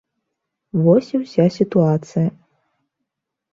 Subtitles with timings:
[0.85, 2.29] Вось і ўся сітуацыя.